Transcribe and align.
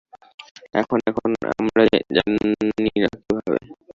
এখন, 0.73 0.99
এখন, 1.09 1.29
আমরা 1.53 1.83
জানিনা 2.15 2.89
কিভাবে। 2.95 3.57